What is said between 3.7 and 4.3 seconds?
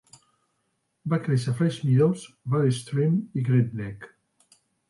Neck.